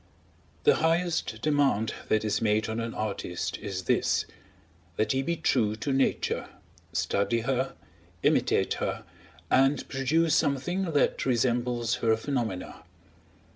[0.63, 4.25] The highest demand that is made on an artist is this:
[4.95, 6.49] that he be true to Nature,
[6.91, 7.75] study her,
[8.23, 9.03] imitate her,
[9.51, 12.81] and produce something that resembles her phenomena.